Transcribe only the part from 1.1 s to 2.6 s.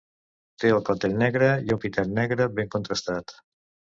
negre i un pitet negre